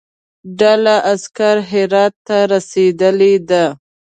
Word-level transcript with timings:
ډله 0.59 0.95
عسکر 1.13 1.55
هرات 1.69 2.13
ته 2.27 2.37
رسېدلی 2.51 3.33
دي. 3.49 3.65